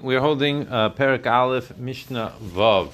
We're 0.00 0.20
holding 0.20 0.66
uh, 0.68 0.88
Perak 0.88 1.26
Aleph 1.26 1.76
Mishnah 1.76 2.32
Vav. 2.42 2.92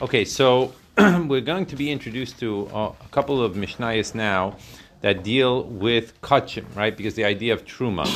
Okay, 0.00 0.24
so 0.24 0.72
we're 0.98 1.42
going 1.42 1.66
to 1.66 1.76
be 1.76 1.90
introduced 1.92 2.38
to 2.38 2.66
uh, 2.68 2.94
a 2.98 3.08
couple 3.10 3.44
of 3.44 3.56
Mishnayos 3.56 4.14
now 4.14 4.56
that 5.02 5.22
deal 5.22 5.64
with 5.64 6.18
kachim, 6.22 6.64
right? 6.74 6.96
Because 6.96 7.14
the 7.14 7.26
idea 7.26 7.52
of 7.52 7.66
truma. 7.66 8.06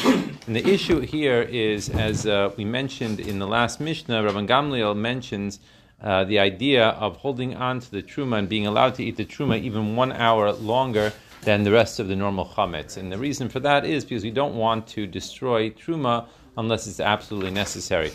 and 0.46 0.56
the 0.56 0.66
issue 0.66 1.00
here 1.00 1.42
is, 1.42 1.90
as 1.90 2.26
uh, 2.26 2.50
we 2.56 2.64
mentioned 2.64 3.20
in 3.20 3.38
the 3.38 3.46
last 3.46 3.78
Mishnah, 3.78 4.22
Rabban 4.22 4.48
Gamliel 4.48 4.96
mentions 4.96 5.60
uh, 6.02 6.24
the 6.24 6.38
idea 6.38 6.88
of 6.88 7.18
holding 7.18 7.54
on 7.54 7.78
to 7.80 7.90
the 7.90 8.02
truma 8.02 8.38
and 8.38 8.48
being 8.48 8.66
allowed 8.66 8.94
to 8.94 9.04
eat 9.04 9.18
the 9.18 9.26
truma 9.26 9.60
even 9.60 9.96
one 9.96 10.12
hour 10.12 10.50
longer 10.50 11.12
than 11.42 11.62
the 11.62 11.70
rest 11.70 12.00
of 12.00 12.08
the 12.08 12.16
normal 12.16 12.46
chametz. 12.46 12.96
And 12.96 13.12
the 13.12 13.18
reason 13.18 13.50
for 13.50 13.60
that 13.60 13.84
is 13.84 14.02
because 14.02 14.24
we 14.24 14.30
don't 14.30 14.54
want 14.54 14.86
to 14.88 15.06
destroy 15.06 15.68
truma 15.68 16.26
unless 16.56 16.86
it's 16.86 17.00
absolutely 17.00 17.50
necessary. 17.50 18.10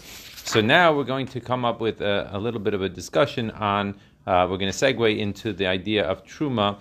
So 0.46 0.62
now 0.62 0.94
we're 0.94 1.04
going 1.04 1.28
to 1.28 1.40
come 1.40 1.66
up 1.66 1.80
with 1.80 2.02
a, 2.02 2.30
a 2.32 2.40
little 2.40 2.60
bit 2.60 2.74
of 2.74 2.82
a 2.82 2.90
discussion 2.90 3.52
on. 3.52 3.96
Uh, 4.26 4.48
we're 4.50 4.58
going 4.58 4.72
to 4.72 4.78
segue 4.78 5.18
into 5.18 5.54
the 5.54 5.68
idea 5.68 6.04
of 6.04 6.26
truma, 6.26 6.78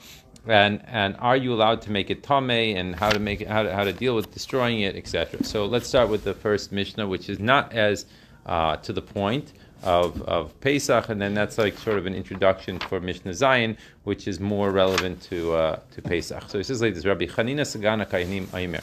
and 0.46 0.82
and 0.86 1.16
are 1.18 1.36
you 1.36 1.52
allowed 1.52 1.82
to 1.82 1.90
make 1.90 2.10
it 2.10 2.22
tame, 2.22 2.50
and 2.50 2.94
how 2.94 3.10
to 3.10 3.18
make 3.18 3.40
it, 3.40 3.48
how 3.48 3.62
to, 3.62 3.74
how 3.74 3.84
to 3.84 3.92
deal 3.92 4.14
with 4.14 4.32
destroying 4.32 4.80
it, 4.80 4.96
etc. 4.96 5.44
So 5.44 5.66
let's 5.66 5.86
start 5.86 6.08
with 6.08 6.24
the 6.24 6.34
first 6.34 6.72
Mishnah, 6.72 7.06
which 7.06 7.28
is 7.28 7.38
not 7.38 7.72
as 7.72 8.06
uh, 8.46 8.77
to 8.77 8.92
the 8.92 9.02
point 9.02 9.52
of, 9.82 10.20
of 10.22 10.58
Pesach, 10.60 11.08
and 11.08 11.20
then 11.20 11.34
that's 11.34 11.58
like 11.58 11.78
sort 11.78 11.98
of 11.98 12.06
an 12.06 12.14
introduction 12.14 12.78
for 12.80 13.00
Mishnah 13.00 13.32
Zayin, 13.32 13.77
which 14.04 14.27
is 14.27 14.40
more 14.40 14.70
relevant 14.70 15.22
to 15.24 15.54
uh, 15.54 15.80
to 15.92 16.02
Pesach. 16.02 16.44
So 16.48 16.58
he 16.58 16.64
says 16.64 16.82
like 16.82 16.94
this: 16.94 17.04
Rabbi 17.04 17.27
Chanina 17.27 17.62
Sagana 17.62 18.08
Kayanim 18.08 18.52
Aimer. 18.54 18.80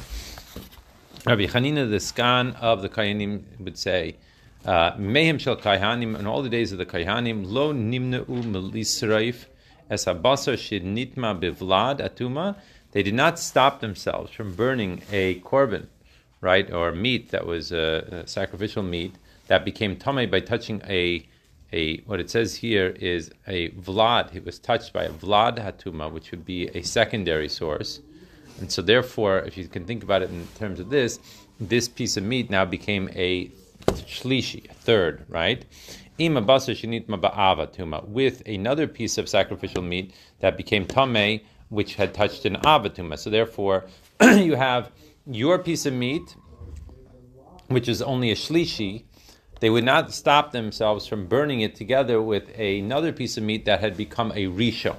Rabbi 1.28 1.48
Chanina, 1.48 1.90
the 1.90 1.98
skan 1.98 2.56
of 2.62 2.84
the 2.84 2.90
Kayanim, 2.90 3.42
would 3.60 3.80
say, 3.80 4.16
uh, 4.64 4.92
Mehem 4.92 5.40
shel 5.40 5.58
Kayanim, 5.58 6.20
in 6.20 6.28
all 6.28 6.44
the 6.44 6.50
days 6.50 6.72
of 6.72 6.78
the 6.78 6.86
Kayanim, 6.86 7.44
lo 7.48 7.74
nimneu 7.74 8.26
melisraif 8.28 9.46
es 9.90 10.06
habasar 10.06 10.56
nitma 10.84 11.40
bivlad 11.40 12.00
atuma. 12.00 12.56
They 12.92 13.02
did 13.02 13.16
not 13.16 13.40
stop 13.40 13.82
themselves 13.82 14.34
from 14.34 14.54
burning 14.54 15.02
a 15.12 15.40
korban, 15.40 15.88
right, 16.42 16.72
or 16.72 16.92
meat 16.92 17.32
that 17.32 17.48
was 17.48 17.72
a, 17.72 18.24
a 18.24 18.28
sacrificial 18.28 18.84
meat 18.84 19.16
that 19.48 19.66
became 19.66 19.96
tame 19.96 20.30
by 20.30 20.42
touching 20.42 20.80
a 20.88 21.28
a 21.74 21.98
what 22.02 22.20
it 22.20 22.30
says 22.30 22.54
here 22.54 22.90
is 23.00 23.32
a 23.48 23.70
vlad. 23.72 24.36
It 24.36 24.46
was 24.46 24.60
touched 24.60 24.94
by 24.94 25.06
a 25.06 25.10
vlad 25.10 25.58
hatuma, 25.58 26.12
which 26.12 26.30
would 26.30 26.46
be 26.46 26.68
a 26.68 26.84
secondary 26.84 27.50
source. 27.50 28.00
And 28.60 28.72
so, 28.72 28.82
therefore, 28.82 29.40
if 29.40 29.58
you 29.58 29.68
can 29.68 29.86
think 29.86 30.04
about 30.04 30.22
it 30.22 30.30
in 30.30 30.48
terms 30.58 30.80
of 30.80 30.90
this, 30.90 31.20
this 31.60 31.88
piece 31.88 32.18
of 32.18 32.24
meat 32.24 32.50
now 32.50 32.66
became 32.66 33.10
a 33.14 33.52
shlishi, 33.88 34.70
a 34.70 34.74
third, 34.74 35.26
right? 35.28 35.66
With 38.08 38.48
another 38.48 38.88
piece 38.88 39.18
of 39.18 39.28
sacrificial 39.28 39.82
meat 39.82 40.14
that 40.40 40.56
became 40.56 40.86
tame, 40.86 41.42
which 41.70 41.96
had 41.96 42.14
touched 42.14 42.46
an 42.46 42.56
avatuma. 42.58 43.20
So, 43.20 43.30
therefore, 43.30 43.86
you 44.22 44.56
have 44.56 44.92
your 45.28 45.60
piece 45.60 45.86
of 45.86 45.94
meat, 45.94 46.36
which 47.68 47.90
is 47.90 48.02
only 48.02 48.32
a 48.32 48.36
shlishi. 48.36 49.04
They 49.60 49.70
would 49.70 49.84
not 49.84 50.14
stop 50.14 50.52
themselves 50.52 51.08
from 51.08 51.28
burning 51.28 51.62
it 51.62 51.76
together 51.76 52.22
with 52.22 52.58
another 52.58 53.12
piece 53.12 53.36
of 53.36 53.44
meat 53.44 53.66
that 53.66 53.82
had 53.82 53.98
become 53.98 54.32
a 54.32 54.46
rishon. 54.46 54.98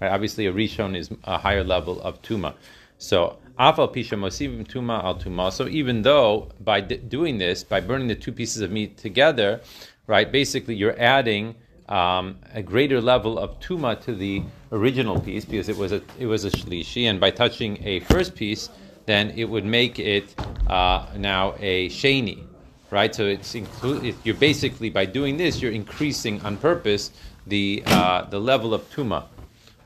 Right? 0.00 0.10
Obviously, 0.10 0.46
a 0.46 0.52
rishon 0.52 0.96
is 0.96 1.10
a 1.24 1.38
higher 1.38 1.64
level 1.64 2.00
of 2.02 2.22
tuma. 2.22 2.54
So 2.98 3.38
afal 3.58 3.94
pisha 3.94 4.18
mosivim 4.18 4.66
tuma 4.66 5.02
al 5.02 5.16
tuma. 5.16 5.52
So 5.52 5.68
even 5.68 6.02
though 6.02 6.48
by 6.60 6.80
d- 6.80 6.96
doing 6.96 7.38
this, 7.38 7.64
by 7.64 7.80
burning 7.80 8.08
the 8.08 8.14
two 8.14 8.32
pieces 8.32 8.62
of 8.62 8.70
meat 8.70 8.96
together, 8.96 9.60
right, 10.06 10.30
basically 10.30 10.74
you're 10.74 10.98
adding 11.00 11.54
um, 11.88 12.38
a 12.54 12.62
greater 12.62 13.00
level 13.00 13.38
of 13.38 13.60
tuma 13.60 14.00
to 14.02 14.14
the 14.14 14.42
original 14.72 15.20
piece 15.20 15.44
because 15.44 15.68
it 15.68 15.76
was 15.76 15.92
a 15.92 16.02
it 16.18 16.26
was 16.26 16.44
a 16.44 16.50
shlishi, 16.50 17.04
and 17.04 17.20
by 17.20 17.30
touching 17.30 17.82
a 17.84 18.00
first 18.00 18.34
piece, 18.34 18.70
then 19.06 19.30
it 19.36 19.44
would 19.44 19.64
make 19.64 19.98
it 19.98 20.34
uh, 20.66 21.06
now 21.16 21.54
a 21.60 21.88
sheni, 21.88 22.44
right? 22.90 23.14
So 23.14 23.24
it's 23.26 23.54
inclu- 23.54 24.04
it, 24.04 24.16
you're 24.24 24.34
basically 24.34 24.90
by 24.90 25.04
doing 25.04 25.36
this, 25.36 25.62
you're 25.62 25.72
increasing 25.72 26.40
on 26.42 26.56
purpose 26.56 27.12
the 27.46 27.82
uh, 27.86 28.22
the 28.22 28.40
level 28.40 28.74
of 28.74 28.82
tuma, 28.90 29.26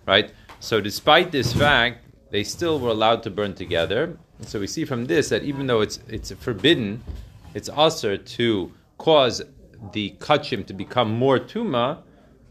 right? 0.06 0.32
So 0.60 0.80
despite 0.80 1.32
this 1.32 1.52
fact, 1.52 2.04
they 2.30 2.44
still 2.44 2.78
were 2.78 2.90
allowed 2.90 3.22
to 3.24 3.30
burn 3.30 3.54
together. 3.54 4.18
And 4.38 4.48
so 4.48 4.60
we 4.60 4.66
see 4.66 4.84
from 4.84 5.06
this 5.06 5.28
that 5.28 5.42
even 5.42 5.66
though 5.66 5.80
it's 5.80 6.00
it's 6.08 6.32
forbidden, 6.32 7.02
it's 7.54 7.68
also 7.68 8.16
to 8.16 8.72
cause 8.98 9.42
the 9.92 10.14
kachim 10.18 10.66
to 10.66 10.74
become 10.74 11.10
more 11.12 11.38
tuma, 11.38 11.98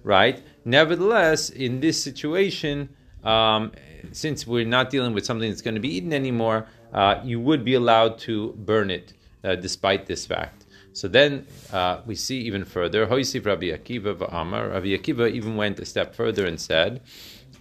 right? 0.03 0.41
Nevertheless, 0.65 1.49
in 1.49 1.79
this 1.79 2.01
situation, 2.01 2.89
um, 3.23 3.71
since 4.11 4.47
we're 4.47 4.65
not 4.65 4.89
dealing 4.89 5.13
with 5.13 5.25
something 5.25 5.49
that's 5.49 5.61
going 5.61 5.75
to 5.75 5.81
be 5.81 5.95
eaten 5.95 6.13
anymore, 6.13 6.67
uh, 6.93 7.21
you 7.23 7.39
would 7.39 7.63
be 7.63 7.75
allowed 7.75 8.17
to 8.19 8.53
burn 8.53 8.89
it 8.89 9.13
uh, 9.43 9.55
despite 9.55 10.05
this 10.07 10.25
fact. 10.25 10.65
So 10.93 11.07
then 11.07 11.45
uh, 11.71 12.01
we 12.05 12.15
see 12.15 12.39
even 12.41 12.65
further. 12.65 13.05
Rabbi 13.05 13.21
Akiva 13.21 14.15
v'Amar. 14.15 14.71
Rabbi 14.71 14.87
Akiva 14.87 15.31
even 15.31 15.55
went 15.55 15.79
a 15.79 15.85
step 15.85 16.15
further 16.15 16.45
and 16.45 16.59
said, 16.59 17.01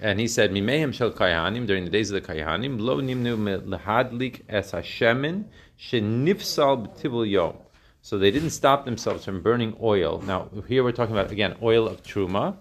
and 0.01 0.21
he 0.21 0.29
said, 0.29 0.53
Mimehem 0.53 0.95
shel 0.95 1.11
kayanim 1.11 1.67
during 1.67 1.85
the 1.85 1.91
days 1.91 2.11
of 2.11 2.23
the 2.23 2.33
kayanim, 2.33 2.81
lo 2.81 3.01
nimnu 3.01 3.67
lehadlik 3.67 4.43
es 4.49 4.73
hashemin 4.73 5.45
shenifsal 5.79 6.87
b'tivul 6.87 7.29
yom. 7.29 7.57
So 8.03 8.19
they 8.19 8.31
didn't 8.31 8.51
stop 8.51 8.85
themselves 8.85 9.25
from 9.25 9.43
burning 9.43 9.77
oil. 9.83 10.23
Now 10.25 10.49
here 10.67 10.85
we're 10.85 10.93
talking 10.93 11.15
about 11.15 11.31
again 11.33 11.57
oil 11.63 11.89
of 11.89 12.03
truma 12.03 12.57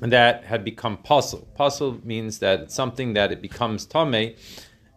that 0.00 0.44
had 0.44 0.64
become 0.64 0.98
pasul. 0.98 1.46
Pasul 1.58 2.04
means 2.04 2.38
that 2.40 2.60
it's 2.60 2.74
something 2.74 3.14
that 3.14 3.32
it 3.32 3.40
becomes 3.40 3.86
tame 3.86 4.34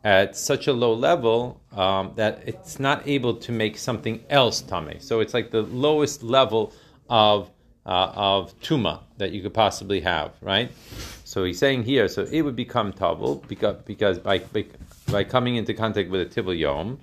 at 0.04 0.36
such 0.36 0.68
a 0.68 0.74
low 0.74 0.94
level 0.94 1.62
um, 1.72 2.14
that 2.16 2.44
it's 2.46 2.80
not 2.80 3.08
able 3.08 3.36
to 3.36 3.52
make 3.52 3.78
something 3.78 4.24
else 4.30 4.62
tame. 4.62 5.00
So 5.00 5.20
it's 5.20 5.34
like 5.34 5.52
the 5.52 5.64
lowest 5.64 6.22
level 6.24 6.74
of 7.10 7.50
uh, 7.88 8.12
of 8.16 8.60
tuma 8.60 9.00
that 9.18 9.32
you 9.32 9.42
could 9.42 9.54
possibly 9.54 10.02
have, 10.02 10.34
right? 10.42 10.72
So 11.24 11.46
he's 11.46 11.58
saying 11.58 11.84
here, 11.84 12.08
so 12.10 12.24
it 12.24 12.42
would 12.42 12.56
become 12.56 12.92
tavul 12.92 13.48
because, 13.48 13.78
because 13.86 14.20
by, 14.20 14.40
by, 15.10 15.24
coming 15.24 15.56
into 15.56 15.74
contact 15.74 16.10
with 16.10 16.22
a 16.22 16.26
tivul 16.26 16.58
yom, 16.58 17.00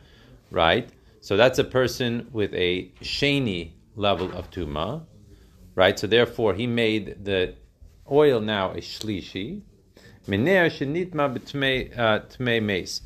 right? 0.50 0.88
So 1.22 1.36
that's 1.38 1.58
a 1.58 1.64
person 1.64 2.28
with 2.32 2.52
a 2.54 2.90
sheni 3.00 3.70
level 3.96 4.30
of 4.32 4.50
tuma, 4.50 5.02
right? 5.74 5.98
So 5.98 6.06
therefore, 6.06 6.52
he 6.52 6.66
made 6.66 7.24
the 7.24 7.54
oil 8.10 8.40
now 8.40 8.72
a 8.72 8.76
shlishi. 8.76 9.62
Mace. 12.60 13.00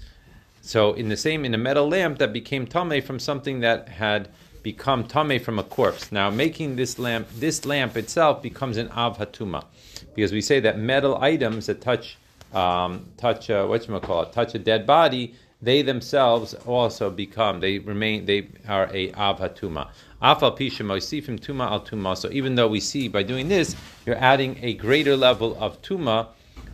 So 0.61 0.93
in 0.93 1.09
the 1.09 1.17
same 1.17 1.45
in 1.45 1.55
a 1.55 1.59
metal 1.59 1.89
lamp 1.89 2.19
that 2.19 2.33
became 2.33 2.67
tame 2.67 3.01
from 3.03 3.19
something 3.19 3.61
that 3.61 3.89
had 3.89 4.29
become 4.63 5.05
tame 5.05 5.41
from 5.41 5.59
a 5.59 5.63
corpse. 5.63 6.11
Now, 6.13 6.31
making 6.31 6.77
this 6.77 6.99
lamp, 6.99 7.29
this 7.35 7.65
lamp 7.65 7.97
itself 7.97 8.43
becomes 8.43 8.77
an 8.77 8.89
av 8.91 9.19
hatuma, 9.19 9.65
because 10.15 10.33
we 10.33 10.41
say 10.41 10.61
that 10.61 10.79
metal 10.79 11.17
items 11.23 11.67
that 11.67 11.81
touch, 11.81 12.17
um, 12.53 13.07
touch, 13.17 13.51
uh, 13.51 13.67
what 13.67 13.87
you 13.89 13.99
call 14.01 14.23
it, 14.23 14.33
touch 14.33 14.55
a 14.55 14.59
dead 14.59 14.87
body, 14.87 15.35
they 15.61 15.83
themselves 15.83 16.55
also 16.67 17.11
become, 17.11 17.61
they 17.61 17.79
remain, 17.79 18.27
they 18.27 18.49
are 18.69 18.89
a 18.93 19.13
av 19.15 19.41
hatuma. 19.41 19.89
Afal 20.23 20.57
pisha 20.57 20.85
moisifim 20.85 21.39
tuma 21.39 21.71
al 21.71 21.81
tuma. 21.81 22.17
So 22.17 22.31
even 22.31 22.55
though 22.55 22.69
we 22.69 22.81
see 22.81 23.09
by 23.09 23.23
doing 23.23 23.49
this, 23.49 23.77
you're 24.07 24.17
adding 24.17 24.59
a 24.63 24.75
greater 24.75 25.17
level 25.17 25.57
of 25.61 25.81
tuma, 25.83 26.29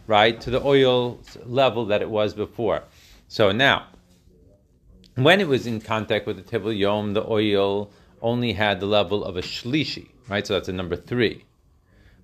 right, 0.07 0.41
to 0.41 0.51
the 0.51 0.63
oil 0.63 1.19
level 1.47 1.87
that 1.87 2.03
it 2.03 2.11
was 2.11 2.35
before. 2.35 2.83
So 3.29 3.53
now, 3.53 3.87
when 5.17 5.41
it 5.41 5.49
was 5.49 5.67
in 5.67 5.81
contact 5.81 6.27
with 6.27 6.37
the 6.37 6.43
tivul 6.43 6.77
yom, 6.77 7.13
the 7.13 7.25
oil 7.29 7.91
only 8.21 8.53
had 8.53 8.81
the 8.81 8.87
level 8.87 9.25
of 9.25 9.37
a 9.37 9.43
shlishi, 9.43 10.09
right? 10.29 10.47
So 10.47 10.55
that's 10.55 10.69
a 10.69 10.73
number 10.73 10.97
three. 10.97 11.45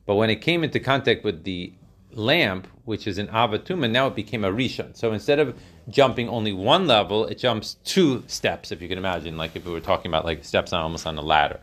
But 0.07 0.17
when 0.17 0.31
it 0.31 0.37
came 0.37 0.65
into 0.65 0.81
contact 0.81 1.25
with 1.25 1.45
the 1.45 1.73
lamp, 2.13 2.67
which 2.85 3.07
is 3.07 3.19
an 3.19 3.29
avatuma, 3.29 3.91
now 3.91 4.09
it 4.09 4.17
became 4.17 4.45
a 4.45 4.51
rishon. 4.51 4.97
So 4.97 5.13
instead 5.13 5.39
of 5.39 5.57
jumping 5.89 6.29
only 6.29 6.53
one 6.53 6.87
level, 6.87 7.27
it 7.27 7.39
jumps 7.39 7.77
two 7.85 8.25
steps, 8.27 8.73
if 8.73 8.83
you 8.83 8.89
can 8.89 8.99
imagine, 8.99 9.37
like 9.37 9.55
if 9.55 9.65
we 9.65 9.73
were 9.73 9.81
talking 9.81 10.11
about 10.11 10.25
like 10.25 10.45
steps 10.45 10.73
on 10.73 10.83
almost 10.83 11.07
on 11.07 11.17
a 11.19 11.23
ladder. 11.23 11.61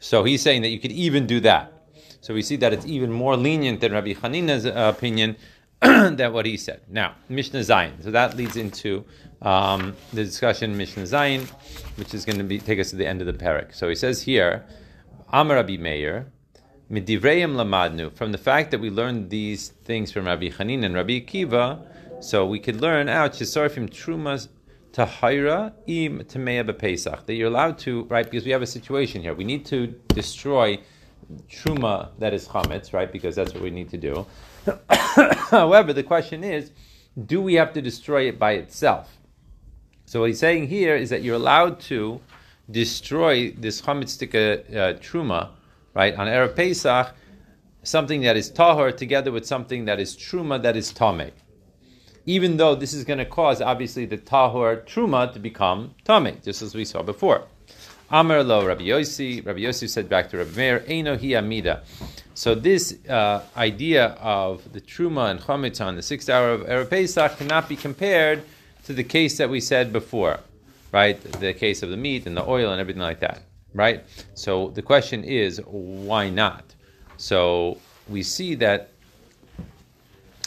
So 0.00 0.24
he's 0.24 0.42
saying 0.42 0.62
that 0.62 0.68
you 0.68 0.78
could 0.78 0.92
even 0.92 1.26
do 1.26 1.40
that. 1.40 1.72
So 2.20 2.34
we 2.34 2.42
see 2.42 2.56
that 2.56 2.72
it's 2.72 2.84
even 2.86 3.12
more 3.12 3.36
lenient 3.36 3.80
than 3.80 3.92
Rabbi 3.92 4.12
Hanina's 4.12 4.66
uh, 4.66 4.92
opinion 4.94 5.36
than 5.80 6.32
what 6.32 6.44
he 6.44 6.56
said. 6.56 6.80
Now, 6.88 7.14
Mishnah 7.28 7.60
Zayin. 7.60 8.02
So 8.02 8.10
that 8.10 8.36
leads 8.36 8.56
into 8.56 9.04
um, 9.42 9.94
the 10.12 10.24
discussion 10.24 10.76
Mishnah 10.76 11.04
Zayin, 11.04 11.48
which 11.96 12.14
is 12.14 12.24
going 12.24 12.38
to 12.38 12.44
be 12.44 12.58
take 12.58 12.80
us 12.80 12.90
to 12.90 12.96
the 12.96 13.06
end 13.06 13.20
of 13.20 13.26
the 13.28 13.32
parak. 13.32 13.74
So 13.74 13.88
he 13.88 13.94
says 13.94 14.22
here, 14.22 14.66
Amar 15.32 15.56
Rabbi 15.56 15.76
Meir, 15.76 16.32
Midivreim 16.90 17.54
lamadnu. 17.54 18.12
From 18.14 18.32
the 18.32 18.38
fact 18.38 18.72
that 18.72 18.80
we 18.80 18.90
learned 18.90 19.30
these 19.30 19.68
things 19.84 20.10
from 20.10 20.26
Rabbi 20.26 20.48
Chanin 20.48 20.84
and 20.84 20.94
Rabbi 20.94 21.20
Akiva, 21.20 21.86
so 22.24 22.44
we 22.44 22.58
could 22.58 22.80
learn 22.80 23.08
out 23.08 23.34
Shisarfim 23.34 23.88
Trumas 23.88 24.48
tahira 24.92 25.74
im 25.86 26.20
tameya 26.20 26.68
bepesach. 26.68 27.26
That 27.26 27.34
you're 27.34 27.48
allowed 27.48 27.78
to, 27.80 28.04
right? 28.04 28.24
Because 28.24 28.44
we 28.44 28.50
have 28.50 28.62
a 28.62 28.66
situation 28.66 29.22
here. 29.22 29.34
We 29.34 29.44
need 29.44 29.64
to 29.66 29.86
destroy 30.08 30.80
truma 31.48 32.10
that 32.18 32.34
is 32.34 32.48
chametz, 32.48 32.92
right? 32.92 33.10
Because 33.10 33.34
that's 33.36 33.54
what 33.54 33.62
we 33.62 33.70
need 33.70 33.88
to 33.90 33.98
do. 33.98 34.26
However, 35.50 35.92
the 35.92 36.02
question 36.02 36.44
is, 36.44 36.70
do 37.26 37.40
we 37.40 37.54
have 37.54 37.72
to 37.72 37.82
destroy 37.82 38.28
it 38.28 38.38
by 38.38 38.52
itself? 38.52 39.18
So 40.06 40.20
what 40.20 40.26
he's 40.30 40.38
saying 40.38 40.68
here 40.68 40.96
is 40.96 41.10
that 41.10 41.22
you're 41.22 41.36
allowed 41.36 41.80
to 41.80 42.20
destroy 42.70 43.50
this 43.50 43.82
chametzdika 43.82 44.74
uh, 44.74 44.98
truma, 44.98 45.50
right, 45.94 46.14
on 46.14 46.26
erev 46.26 46.54
Pesach, 46.54 47.14
something 47.82 48.20
that 48.22 48.36
is 48.36 48.50
tahor 48.50 48.96
together 48.96 49.32
with 49.32 49.46
something 49.46 49.84
that 49.86 50.00
is 50.00 50.16
truma 50.16 50.62
that 50.62 50.76
is 50.76 50.92
tameh. 50.92 51.32
Even 52.26 52.56
though 52.58 52.74
this 52.74 52.92
is 52.92 53.04
going 53.04 53.18
to 53.18 53.24
cause, 53.24 53.62
obviously, 53.62 54.04
the 54.04 54.18
tahor 54.18 54.84
truma 54.84 55.32
to 55.32 55.38
become 55.38 55.94
tameh, 56.04 56.42
just 56.42 56.62
as 56.62 56.74
we 56.74 56.84
saw 56.84 57.02
before. 57.02 57.46
Amar 58.10 58.42
lo 58.42 58.64
Rabbi 58.64 58.84
Yossi. 58.84 59.44
Rabbi 59.44 59.60
Yossi 59.60 59.86
said 59.86 60.08
back 60.08 60.30
to 60.30 60.38
Rabbi 60.38 60.56
Meir, 60.56 60.80
Eino 60.88 61.20
hi 61.20 61.36
amida. 61.36 61.82
So 62.32 62.54
this 62.54 62.96
uh, 63.06 63.42
idea 63.54 64.16
of 64.18 64.72
the 64.72 64.80
truma 64.80 65.30
and 65.30 65.38
chametz 65.38 65.84
on 65.84 65.94
the 65.94 66.00
sixth 66.00 66.30
hour 66.30 66.52
of 66.52 66.62
erev 66.62 66.88
Pesach 66.88 67.36
cannot 67.36 67.68
be 67.68 67.76
compared 67.76 68.44
to 68.84 68.94
the 68.94 69.04
case 69.04 69.36
that 69.36 69.50
we 69.50 69.60
said 69.60 69.92
before, 69.92 70.40
right? 70.90 71.20
The 71.20 71.52
case 71.52 71.82
of 71.82 71.90
the 71.90 71.98
meat 71.98 72.26
and 72.26 72.34
the 72.34 72.48
oil 72.48 72.72
and 72.72 72.80
everything 72.80 73.02
like 73.02 73.20
that, 73.20 73.42
right? 73.74 74.02
So 74.32 74.68
the 74.70 74.80
question 74.80 75.22
is, 75.22 75.60
why 75.66 76.30
not? 76.30 76.64
So 77.18 77.76
we 78.08 78.22
see 78.22 78.54
that 78.54 78.88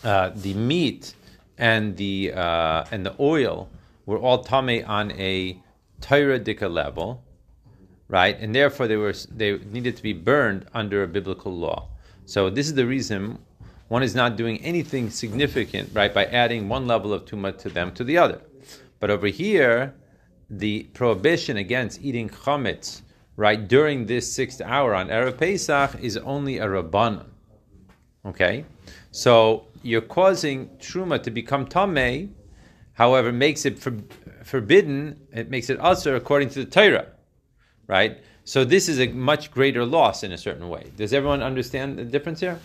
uh, 0.04 0.32
the 0.34 0.56
meat 0.56 1.14
and 1.60 1.96
the 1.96 2.34
uh, 2.34 2.86
and 2.90 3.06
the 3.06 3.14
oil 3.20 3.70
were 4.08 4.18
all 4.18 4.44
tame 4.44 4.84
on 4.88 5.12
a 5.12 5.60
Torah 6.00 6.40
level, 6.68 7.24
right? 8.12 8.38
And 8.40 8.54
therefore 8.54 8.88
they 8.88 8.98
were 8.98 9.16
they 9.32 9.58
needed 9.58 9.96
to 9.98 10.04
be 10.04 10.14
burned 10.14 10.66
under 10.74 11.02
a 11.02 11.08
biblical 11.08 11.52
law. 11.58 11.88
So 12.26 12.50
this 12.52 12.68
is 12.68 12.76
the 12.76 12.86
reason 12.86 13.40
one 13.88 14.04
is 14.04 14.14
not 14.14 14.38
doing 14.38 14.58
anything 14.64 15.10
significant, 15.10 15.90
right, 15.94 16.14
by 16.14 16.26
adding 16.26 16.70
one 16.70 16.88
level 16.88 17.14
of 17.14 17.26
tuma 17.26 17.58
to 17.58 17.70
them 17.70 17.92
to 17.94 18.04
the 18.04 18.18
other. 18.18 18.42
But 19.00 19.10
over 19.10 19.28
here, 19.28 19.96
the 20.50 20.84
prohibition 20.94 21.58
against 21.58 22.02
eating 22.02 22.30
chametz, 22.30 23.02
right, 23.36 23.68
during 23.68 24.06
this 24.06 24.32
sixth 24.32 24.62
hour 24.62 24.94
on 24.94 25.08
erev 25.08 25.38
Pesach 25.38 26.02
is 26.02 26.18
only 26.18 26.60
a 26.60 26.68
rabbanon. 26.68 27.26
Okay, 28.26 28.66
so 29.12 29.68
you're 29.84 30.02
causing 30.02 30.68
truma 30.78 31.22
to 31.24 31.32
become 31.32 31.66
tamei. 31.66 32.30
However, 32.94 33.32
makes 33.32 33.66
it 33.66 33.80
for, 33.80 33.94
forbidden. 34.44 35.20
It 35.34 35.50
makes 35.50 35.70
it 35.70 35.80
also 35.80 36.16
according 36.16 36.50
to 36.50 36.64
the 36.64 36.70
Torah, 36.70 37.08
right? 37.92 38.18
So 38.46 38.64
this 38.64 38.88
is 38.88 39.00
a 39.00 39.08
much 39.10 39.52
greater 39.52 39.86
loss 39.86 40.24
in 40.24 40.32
a 40.32 40.38
certain 40.38 40.70
way. 40.70 40.92
Does 40.96 41.12
everyone 41.14 41.44
understand 41.44 42.00
the 42.00 42.06
difference 42.06 42.40
here? 42.40 42.58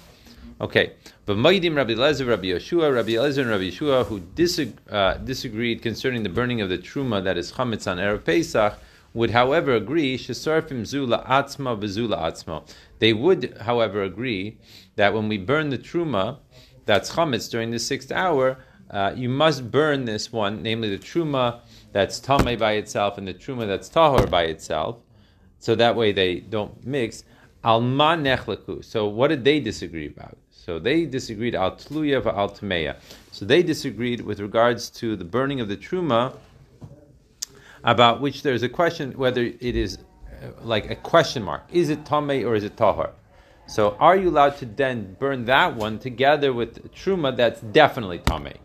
Okay, 0.61 0.93
but 1.26 1.37
Maidim 1.37 1.76
Rabbi 1.76 1.94
Lezer, 1.94 2.28
Rabbi 2.28 2.46
Yeshua, 2.46 2.94
Rabbi 2.94 3.11
Lezer, 3.11 3.38
and 3.38 3.50
Rabbi 3.50 3.64
Yeshua, 3.64 4.06
who 4.06 4.20
disag- 4.20 4.78
uh, 4.90 5.14
disagreed 5.19 5.82
concerning 5.82 6.23
the 6.23 6.28
burning 6.31 6.61
of 6.61 6.69
the 6.69 6.78
truma 6.78 7.23
that 7.25 7.37
is 7.37 7.52
chametz 7.52 7.90
on 7.90 7.99
erev 7.99 8.25
Pesach, 8.25 8.78
would, 9.12 9.31
however, 9.31 9.75
agree 9.75 10.17
shesarfim 10.17 10.87
zula 10.87 11.25
atzma 11.29 11.76
atzma. 11.76 12.62
They 13.00 13.12
would, 13.12 13.58
however, 13.62 14.02
agree 14.02 14.58
that 14.94 15.12
when 15.12 15.29
we 15.29 15.38
burn 15.38 15.70
the 15.70 15.79
truma, 15.79 16.38
that's 16.87 17.11
chametz 17.12 17.50
during 17.50 17.72
the 17.72 17.81
sixth 17.81 18.12
hour, 18.12 18.58
uh, 18.90 19.12
you 19.17 19.29
must 19.29 19.70
burn 19.70 20.05
this 20.05 20.32
one, 20.32 20.62
namely 20.62 20.88
the 20.96 21.02
truma 21.02 21.61
that's 21.93 22.20
tameh 22.20 22.58
by 22.58 22.72
itself 22.72 23.19
and 23.19 23.26
the 23.26 23.34
truma 23.34 23.67
that's 23.67 23.88
tahor 23.88 24.31
by 24.31 24.44
itself, 24.44 24.99
so 25.58 25.75
that 25.75 25.97
way 25.97 26.12
they 26.12 26.41
don't 26.41 26.87
mix. 26.87 27.25
Alma 27.64 28.17
nechlaku. 28.17 28.85
So 28.85 29.06
what 29.08 29.29
did 29.29 29.44
they 29.44 29.61
disagree 29.61 30.06
about? 30.06 30.38
So 30.50 30.79
they 30.79 31.05
disagreed 31.05 31.55
al 31.55 31.73
tluya 31.73 32.25
al 32.26 32.50
tameya. 32.50 32.97
So 33.32 33.44
they 33.44 33.62
disagreed 33.62 34.20
with 34.20 34.41
regards 34.41 34.91
to 34.91 35.17
the 35.17 35.25
burning 35.25 35.61
of 35.61 35.69
the 35.69 35.76
truma, 35.76 36.35
about 37.85 38.20
which 38.20 38.43
there's 38.43 38.62
a 38.62 38.69
question 38.69 39.12
whether 39.12 39.43
it 39.43 39.76
is 39.76 39.99
uh, 39.99 40.50
like 40.62 40.91
a 40.91 40.97
question 40.97 41.43
mark. 41.43 41.62
Is 41.73 41.88
it 41.88 42.05
tameh 42.05 42.44
or 42.44 42.56
is 42.56 42.64
it 42.64 42.76
tahor? 42.76 43.11
So 43.69 43.97
are 43.99 44.17
you 44.17 44.29
allowed 44.29 44.56
to 44.58 44.67
then 44.67 45.17
burn 45.19 45.44
that 45.47 45.75
one 45.75 45.99
together 45.99 46.53
with 46.53 46.93
truma 46.93 47.37
that's 47.37 47.61
definitely 47.61 48.19
tameh? 48.19 48.56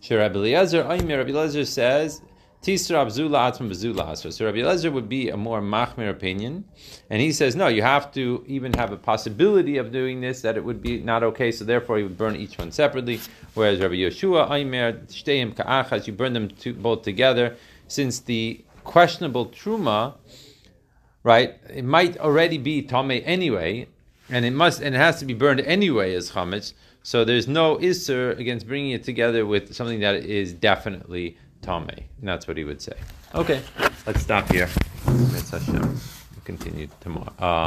Sure, 0.00 0.18
Rabbi 0.18 0.36
Eliezer, 0.36 0.84
Rabbi 0.84 1.30
Eliezer 1.30 1.64
says 1.64 2.20
Tisra 2.64 3.04
Abzula 3.04 3.48
Atman 3.48 3.68
Bazula 3.68 4.08
Asra. 4.08 4.32
So 4.32 4.46
Rabbi 4.46 4.60
Eliezer 4.60 4.90
would 4.90 5.06
be 5.06 5.28
a 5.28 5.36
more 5.36 5.60
machmir 5.60 6.08
opinion, 6.08 6.64
and 7.10 7.20
he 7.20 7.30
says 7.30 7.54
no, 7.54 7.68
you 7.68 7.82
have 7.82 8.10
to 8.12 8.42
even 8.46 8.72
have 8.72 8.90
a 8.90 8.96
possibility 8.96 9.76
of 9.76 9.92
doing 9.92 10.22
this 10.22 10.40
that 10.40 10.56
it 10.56 10.64
would 10.64 10.80
be 10.80 10.98
not 10.98 11.22
okay. 11.22 11.52
So 11.52 11.66
therefore, 11.66 11.98
you 11.98 12.04
would 12.04 12.16
burn 12.16 12.36
each 12.36 12.56
one 12.56 12.72
separately. 12.72 13.20
Whereas 13.52 13.80
Rabbi 13.80 13.96
Yeshua 13.96 14.50
Aimer 14.50 14.94
Shteim 15.08 15.54
Ka'achas, 15.54 16.06
you 16.06 16.14
burn 16.14 16.32
them 16.32 16.48
two, 16.48 16.72
both 16.72 17.02
together, 17.02 17.54
since 17.86 18.20
the 18.20 18.64
questionable 18.82 19.46
truma, 19.46 20.14
right? 21.22 21.56
It 21.68 21.84
might 21.84 22.16
already 22.16 22.56
be 22.56 22.80
tame 22.80 23.22
anyway, 23.26 23.88
and 24.30 24.46
it 24.46 24.52
must 24.52 24.80
and 24.80 24.94
it 24.94 24.98
has 24.98 25.18
to 25.18 25.26
be 25.26 25.34
burned 25.34 25.60
anyway 25.60 26.14
as 26.14 26.30
chametz. 26.30 26.72
So 27.02 27.26
there's 27.26 27.46
no 27.46 27.76
isser 27.76 28.38
against 28.38 28.66
bringing 28.66 28.92
it 28.92 29.04
together 29.04 29.44
with 29.44 29.74
something 29.74 30.00
that 30.00 30.14
is 30.14 30.54
definitely 30.54 31.36
tame. 31.64 31.88
And 32.20 32.28
that's 32.28 32.46
what 32.46 32.56
he 32.56 32.64
would 32.64 32.80
say. 32.82 32.96
Okay, 33.34 33.60
let's 34.06 34.20
stop 34.20 34.50
here. 34.52 34.68
We'll 35.06 36.44
continue 36.44 36.88
tomorrow. 37.00 37.32
Uh, 37.38 37.62